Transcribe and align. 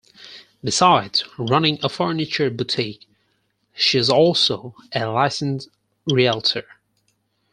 Besides 0.63 1.23
running 1.37 1.77
a 1.83 1.87
furniture 1.87 2.49
boutique, 2.49 3.05
she's 3.75 4.09
also 4.09 4.73
a 4.91 5.05
licensed 5.05 5.69
Realtor. 6.07 6.65